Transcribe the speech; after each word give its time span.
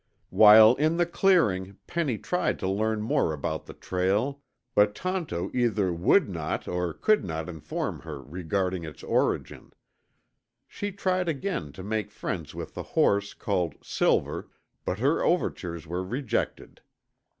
While 0.31 0.73
in 0.77 0.97
the 0.97 1.05
clearing 1.05 1.77
Penny 1.85 2.17
tried 2.17 2.57
to 2.57 2.67
learn 2.67 3.03
more 3.03 3.31
about 3.33 3.67
the 3.67 3.75
trail, 3.75 4.41
but 4.73 4.95
Tonto 4.95 5.51
either 5.53 5.93
would 5.93 6.27
not 6.27 6.67
or 6.67 6.91
could 6.91 7.23
not 7.23 7.47
inform 7.47 7.99
her 7.99 8.19
regarding 8.19 8.83
its 8.83 9.03
origin. 9.03 9.73
She 10.67 10.91
tried 10.91 11.29
again 11.29 11.71
to 11.73 11.83
make 11.83 12.09
friends 12.09 12.55
with 12.55 12.73
the 12.73 12.81
horse 12.97 13.35
called 13.35 13.75
"Silver," 13.83 14.49
but 14.85 14.97
her 14.97 15.21
overtures 15.23 15.85
were 15.85 16.01
rejected. 16.03 16.81